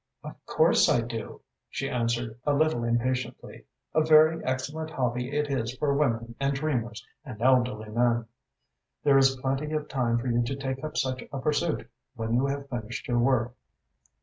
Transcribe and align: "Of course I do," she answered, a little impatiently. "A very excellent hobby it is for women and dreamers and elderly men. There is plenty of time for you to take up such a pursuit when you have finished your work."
"Of 0.23 0.43
course 0.47 0.89
I 0.89 1.01
do," 1.01 1.41
she 1.69 1.87
answered, 1.87 2.35
a 2.43 2.55
little 2.55 2.83
impatiently. 2.83 3.65
"A 3.93 4.01
very 4.01 4.43
excellent 4.43 4.89
hobby 4.89 5.29
it 5.31 5.47
is 5.51 5.77
for 5.77 5.93
women 5.93 6.33
and 6.39 6.55
dreamers 6.55 7.05
and 7.23 7.39
elderly 7.39 7.89
men. 7.89 8.25
There 9.03 9.19
is 9.19 9.35
plenty 9.35 9.73
of 9.73 9.87
time 9.87 10.17
for 10.17 10.25
you 10.25 10.41
to 10.41 10.55
take 10.55 10.83
up 10.83 10.97
such 10.97 11.23
a 11.31 11.39
pursuit 11.39 11.87
when 12.15 12.33
you 12.33 12.47
have 12.47 12.67
finished 12.67 13.07
your 13.07 13.19
work." 13.19 13.53